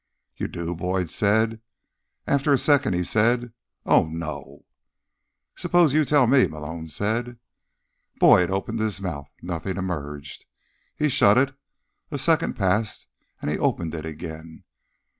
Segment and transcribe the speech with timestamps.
[0.35, 1.61] "You do?" Boyd said.
[2.25, 3.53] After a second he said:
[3.85, 4.65] "Oh, no."
[5.55, 7.37] "Suppose you tell me," Malone said.
[8.17, 9.29] Boyd opened his mouth.
[9.43, 10.47] Nothing emerged.
[10.95, 11.53] He shut it.
[12.09, 13.05] A second passed
[13.43, 14.63] and he opened it again.